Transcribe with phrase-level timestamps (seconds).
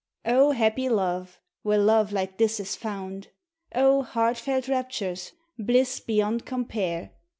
[0.25, 1.39] O happy love!
[1.61, 3.27] where love like this is found!
[3.75, 5.33] 0 heartfelt raptures!
[5.59, 7.11] bliss beyond compare!